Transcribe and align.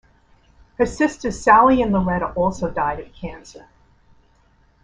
Her 0.79 0.87
sisters 0.87 1.39
Sally 1.39 1.79
and 1.83 1.93
Loretta 1.93 2.31
also 2.33 2.71
died 2.71 2.99
of 3.01 3.13
cancer. 3.13 3.67